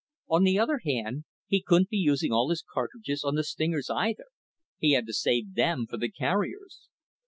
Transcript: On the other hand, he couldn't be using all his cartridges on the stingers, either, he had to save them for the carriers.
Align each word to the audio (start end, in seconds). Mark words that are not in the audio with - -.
On 0.29 0.41
the 0.43 0.57
other 0.57 0.79
hand, 0.83 1.25
he 1.45 1.61
couldn't 1.61 1.89
be 1.91 1.97
using 1.97 2.31
all 2.31 2.49
his 2.49 2.63
cartridges 2.63 3.23
on 3.23 3.35
the 3.35 3.43
stingers, 3.43 3.87
either, 3.91 4.29
he 4.79 4.93
had 4.93 5.05
to 5.05 5.13
save 5.13 5.53
them 5.53 5.85
for 5.85 5.97
the 5.97 6.09
carriers. 6.09 6.89